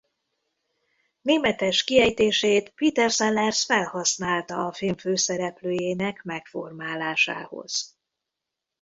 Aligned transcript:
Németes 1.21 1.83
kiejtését 1.83 2.69
Peter 2.69 3.09
Sellers 3.11 3.63
felhasználta 3.65 4.65
a 4.65 4.73
film 4.73 4.97
főszereplőjének 4.97 6.23
megformálásához. 6.23 7.97